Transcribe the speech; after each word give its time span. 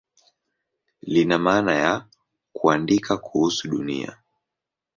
Lina 1.01 1.39
maana 1.39 1.75
ya 1.75 2.07
"kuandika 2.53 3.17
kuhusu 3.17 3.67
Dunia". 3.69 4.17